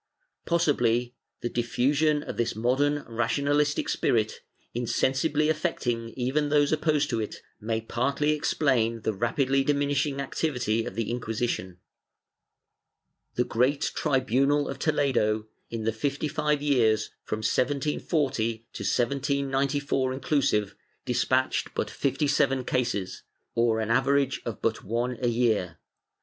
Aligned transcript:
Possibly 0.47 1.13
the 1.41 1.49
diffusion 1.49 2.23
of 2.23 2.35
this 2.35 2.55
modern 2.55 3.05
rationalistic 3.07 3.87
spirit, 3.87 4.41
insen 4.75 5.13
sibly 5.15 5.47
affecting 5.47 6.09
even 6.17 6.49
those 6.49 6.71
opposed 6.71 7.11
to 7.11 7.19
it, 7.21 7.43
may 7.59 7.81
partly 7.81 8.31
explain 8.31 9.01
the 9.01 9.13
rapidly 9.13 9.63
diminishing 9.63 10.19
activity 10.19 10.85
of 10.85 10.95
the 10.95 11.11
Inquisition. 11.11 11.77
The 13.35 13.43
great 13.43 13.91
tribu 13.93 14.47
nal 14.47 14.67
of 14.67 14.79
Toledo, 14.79 15.45
in 15.69 15.83
the 15.83 15.93
fifty 15.93 16.27
five 16.27 16.63
years, 16.63 17.11
from 17.23 17.41
1740 17.41 18.55
to 18.73 18.83
1794 18.83 20.13
inclusive, 20.13 20.73
despatched 21.05 21.75
but 21.75 21.91
fifty 21.91 22.25
seven 22.25 22.65
cases, 22.65 23.21
or 23.53 23.79
an 23.79 23.91
average 23.91 24.41
of 24.45 24.63
but 24.63 24.83
one 24.83 25.11
a 25.21 25.27
ycar. 25.27 25.77